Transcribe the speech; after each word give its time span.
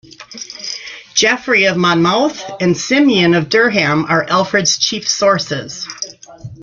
Geoffrey 1.13 1.65
of 1.65 1.77
Monmouth 1.77 2.41
and 2.59 2.75
Simeon 2.75 3.35
of 3.35 3.49
Durham 3.49 4.03
are 4.09 4.23
Alfred's 4.27 4.79
chief 4.79 5.07
sources. 5.07 5.87